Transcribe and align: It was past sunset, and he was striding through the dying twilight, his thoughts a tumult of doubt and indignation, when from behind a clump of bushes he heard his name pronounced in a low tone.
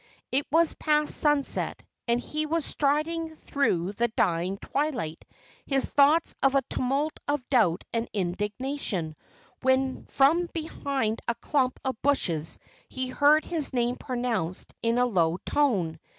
It 0.31 0.47
was 0.49 0.73
past 0.73 1.15
sunset, 1.15 1.83
and 2.07 2.19
he 2.19 2.47
was 2.47 2.65
striding 2.65 3.35
through 3.35 3.91
the 3.91 4.07
dying 4.07 4.57
twilight, 4.57 5.23
his 5.67 5.85
thoughts 5.85 6.33
a 6.41 6.63
tumult 6.71 7.19
of 7.27 7.47
doubt 7.51 7.83
and 7.93 8.09
indignation, 8.11 9.15
when 9.61 10.05
from 10.05 10.47
behind 10.53 11.19
a 11.27 11.35
clump 11.35 11.79
of 11.85 12.01
bushes 12.01 12.57
he 12.89 13.09
heard 13.09 13.45
his 13.45 13.73
name 13.73 13.95
pronounced 13.95 14.73
in 14.81 14.97
a 14.97 15.05
low 15.05 15.37
tone. 15.45 15.99